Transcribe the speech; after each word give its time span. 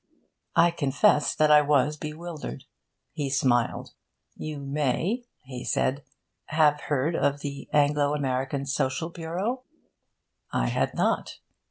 I 0.55 0.71
confessed 0.71 1.37
that 1.37 1.51
I 1.51 1.61
was 1.61 1.95
bewildered. 1.95 2.63
He 3.11 3.29
smiled. 3.29 3.93
'You 4.35 4.57
may,' 4.57 5.25
he 5.43 5.63
said, 5.63 6.01
'have 6.45 6.81
heard 6.81 7.15
of 7.15 7.41
the 7.41 7.69
Anglo 7.71 8.15
American 8.15 8.65
Social 8.65 9.11
Bureau?' 9.11 9.61
I 10.51 10.69
had 10.69 10.95
not. 10.95 11.37